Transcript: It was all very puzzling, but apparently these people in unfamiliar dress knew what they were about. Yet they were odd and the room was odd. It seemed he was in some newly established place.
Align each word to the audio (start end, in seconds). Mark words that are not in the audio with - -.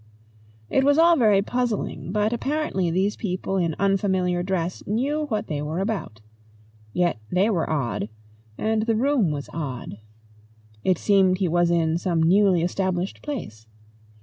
It 0.67 0.83
was 0.83 0.97
all 0.97 1.15
very 1.15 1.43
puzzling, 1.43 2.11
but 2.11 2.33
apparently 2.33 2.89
these 2.89 3.15
people 3.15 3.57
in 3.57 3.75
unfamiliar 3.77 4.41
dress 4.41 4.81
knew 4.87 5.25
what 5.27 5.45
they 5.45 5.61
were 5.61 5.77
about. 5.79 6.21
Yet 6.91 7.19
they 7.31 7.51
were 7.51 7.69
odd 7.69 8.09
and 8.57 8.87
the 8.87 8.95
room 8.95 9.29
was 9.29 9.47
odd. 9.53 9.99
It 10.83 10.97
seemed 10.97 11.37
he 11.37 11.47
was 11.47 11.69
in 11.69 11.99
some 11.99 12.23
newly 12.23 12.63
established 12.63 13.21
place. 13.21 13.67